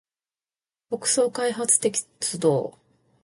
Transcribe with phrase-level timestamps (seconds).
[0.89, 2.73] 北総開発鉄道